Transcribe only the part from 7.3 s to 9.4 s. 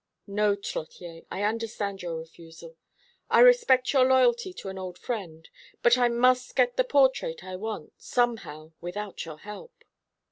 I want, somehow, without your